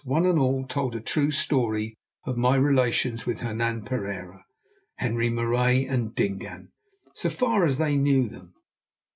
One 0.03 0.25
and 0.25 0.39
all 0.39 0.65
told 0.65 0.95
a 0.95 0.99
true 0.99 1.29
story 1.29 1.93
of 2.25 2.35
my 2.35 2.55
relations 2.55 3.27
with 3.27 3.41
Hernan 3.41 3.83
Pereira, 3.83 4.45
Henri 4.97 5.29
Marais, 5.29 5.85
and 5.85 6.15
Dingaan, 6.15 6.71
so 7.13 7.29
far 7.29 7.63
as 7.67 7.77
they 7.77 7.97
knew 7.97 8.27
them. 8.27 8.55